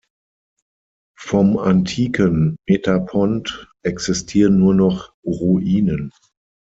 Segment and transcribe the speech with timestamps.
[1.15, 6.09] Vom antiken Metapont existieren nur noch Ruinen.